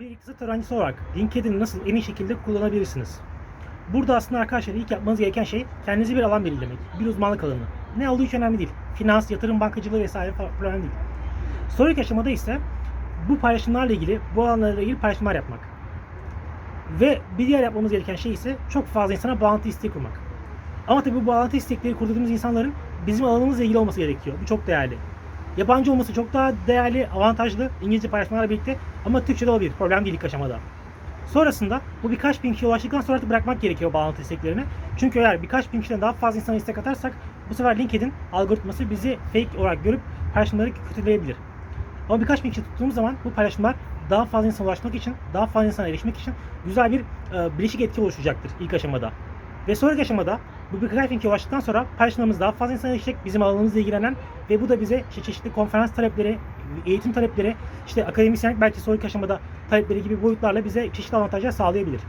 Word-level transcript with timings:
Bir 0.00 0.10
iktisat 0.10 0.42
öğrencisi 0.42 0.74
olarak 0.74 0.94
LinkedIn'i 1.16 1.60
nasıl 1.60 1.86
en 1.86 1.94
iyi 1.94 2.02
şekilde 2.02 2.36
kullanabilirsiniz? 2.36 3.20
Burada 3.92 4.16
aslında 4.16 4.40
arkadaşlar 4.40 4.74
ilk 4.74 4.90
yapmanız 4.90 5.18
gereken 5.18 5.44
şey 5.44 5.66
kendinize 5.86 6.16
bir 6.16 6.22
alan 6.22 6.44
belirlemek, 6.44 6.78
bir 7.00 7.06
uzmanlık 7.06 7.44
alanı. 7.44 7.62
Ne 7.96 8.10
olduğu 8.10 8.22
hiç 8.22 8.34
önemli 8.34 8.58
değil. 8.58 8.70
Finans, 8.94 9.30
yatırım, 9.30 9.60
bankacılığı 9.60 10.00
vesaire 10.00 10.32
falan 10.32 10.50
önemli 10.62 10.82
değil. 10.82 10.92
Sonraki 11.68 12.00
aşamada 12.00 12.30
ise 12.30 12.58
bu 13.28 13.38
paylaşımlarla 13.38 13.92
ilgili, 13.92 14.20
bu 14.36 14.42
alanlarla 14.42 14.80
ilgili 14.80 14.98
paylaşımlar 14.98 15.34
yapmak. 15.34 15.60
Ve 17.00 17.18
bir 17.38 17.46
diğer 17.46 17.62
yapmamız 17.62 17.92
gereken 17.92 18.16
şey 18.16 18.32
ise 18.32 18.56
çok 18.68 18.86
fazla 18.86 19.14
insana 19.14 19.40
bağlantı 19.40 19.68
isteği 19.68 19.90
kurmak. 19.92 20.20
Ama 20.88 21.02
tabii 21.02 21.14
bu 21.14 21.26
bağlantı 21.26 21.56
istekleri 21.56 21.94
kurduğumuz 21.96 22.30
insanların 22.30 22.74
bizim 23.06 23.26
alanımızla 23.26 23.64
ilgili 23.64 23.78
olması 23.78 24.00
gerekiyor. 24.00 24.36
Bu 24.42 24.46
çok 24.46 24.66
değerli. 24.66 24.98
Yabancı 25.58 25.92
olması 25.92 26.14
çok 26.14 26.32
daha 26.32 26.52
değerli, 26.66 27.08
avantajlı 27.08 27.70
İngilizce 27.82 28.08
paylaşmalarla 28.10 28.50
birlikte 28.50 28.76
ama 29.06 29.24
Türkçe 29.24 29.46
de 29.46 29.50
olabilir. 29.50 29.72
Problem 29.78 30.04
değil 30.04 30.16
ilk 30.16 30.24
aşamada. 30.24 30.58
Sonrasında 31.26 31.80
bu 32.02 32.10
birkaç 32.10 32.42
bin 32.42 32.52
kişiye 32.52 32.68
ulaştıktan 32.68 33.00
sonra 33.00 33.16
artık 33.16 33.30
bırakmak 33.30 33.60
gerekiyor 33.60 33.92
bağlantı 33.92 34.22
isteklerini. 34.22 34.64
Çünkü 34.96 35.18
eğer 35.18 35.42
birkaç 35.42 35.72
bin 35.72 35.80
kişiden 35.80 36.00
daha 36.00 36.12
fazla 36.12 36.40
insana 36.40 36.56
istek 36.56 36.78
atarsak 36.78 37.12
bu 37.50 37.54
sefer 37.54 37.78
LinkedIn 37.78 38.12
algoritması 38.32 38.90
bizi 38.90 39.18
fake 39.32 39.58
olarak 39.58 39.84
görüp 39.84 40.00
paylaşımları 40.34 40.70
kötüleyebilir. 40.88 41.36
Ama 42.08 42.20
birkaç 42.20 42.44
bin 42.44 42.50
kişi 42.50 42.62
tuttuğumuz 42.64 42.94
zaman 42.94 43.14
bu 43.24 43.30
paylaşımlar 43.30 43.74
daha 44.10 44.24
fazla 44.24 44.46
insana 44.46 44.68
ulaşmak 44.68 44.94
için, 44.94 45.14
daha 45.34 45.46
fazla 45.46 45.66
insana 45.66 45.88
erişmek 45.88 46.16
için 46.16 46.34
güzel 46.64 46.92
bir 46.92 47.00
e, 47.00 47.58
bileşik 47.58 47.80
etki 47.80 48.00
oluşturacaktır 48.00 48.50
ilk 48.60 48.74
aşamada. 48.74 49.12
Ve 49.68 49.74
sonraki 49.74 50.02
aşamada 50.02 50.38
bu 50.72 50.80
bin 50.82 50.88
kişiye 50.88 51.30
ulaştıktan 51.30 51.60
sonra 51.60 51.86
paylaşımlarımız 51.98 52.40
daha 52.40 52.52
fazla 52.52 52.74
insana 52.74 52.92
erişecek, 52.92 53.16
bizim 53.24 53.42
alanımızla 53.42 53.80
ilgilenen 53.80 54.16
ve 54.50 54.60
bu 54.60 54.68
da 54.68 54.80
bize 54.80 55.04
işte 55.10 55.22
çeşitli 55.22 55.52
konferans 55.52 55.94
talepleri, 55.94 56.38
eğitim 56.86 57.12
talepleri, 57.12 57.56
işte 57.86 58.06
akademisyenlik 58.06 58.60
belki 58.60 58.80
sonraki 58.80 59.06
aşamada 59.06 59.40
talepleri 59.70 60.02
gibi 60.02 60.22
boyutlarla 60.22 60.64
bize 60.64 60.92
çeşitli 60.92 61.16
avantajlar 61.16 61.50
sağlayabilir. 61.50 62.00